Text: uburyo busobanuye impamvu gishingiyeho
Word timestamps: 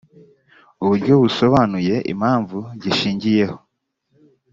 uburyo 0.83 1.13
busobanuye 1.21 1.95
impamvu 2.13 2.57
gishingiyeho 2.81 3.57